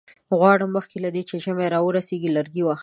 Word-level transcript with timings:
غواړم 0.37 0.69
مخکې 0.77 0.97
له 1.05 1.09
دې 1.15 1.23
چې 1.29 1.35
ژمی 1.43 1.67
را 1.73 1.79
ورسیږي 1.83 2.29
لرګي 2.37 2.61
واخلم. 2.63 2.79